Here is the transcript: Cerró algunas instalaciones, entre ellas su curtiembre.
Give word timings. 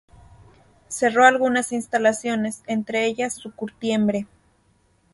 Cerró 0.87 1.25
algunas 1.27 1.71
instalaciones, 1.71 2.63
entre 2.65 3.05
ellas 3.05 3.35
su 3.35 3.53
curtiembre. 3.53 4.25